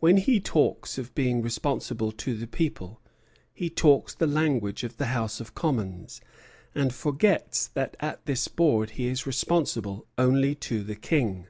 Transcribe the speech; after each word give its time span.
When 0.00 0.18
he 0.18 0.38
talks 0.38 0.98
of 0.98 1.14
being 1.14 1.40
responsible 1.40 2.12
to 2.12 2.36
the 2.36 2.46
people, 2.46 3.00
he 3.54 3.70
talks 3.70 4.14
the 4.14 4.26
language 4.26 4.84
of 4.84 4.98
the 4.98 5.06
House 5.06 5.40
of 5.40 5.54
Commons, 5.54 6.20
and 6.74 6.92
forgets 6.94 7.66
that 7.68 7.96
at 7.98 8.26
this 8.26 8.48
board 8.48 8.90
he 9.00 9.06
is 9.06 9.26
responsible 9.26 10.06
only 10.18 10.54
to 10.56 10.82
the 10.84 10.94
King. 10.96 11.48